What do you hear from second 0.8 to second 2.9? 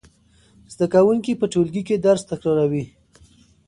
کوونکي په ټولګي کې درس تکراروي.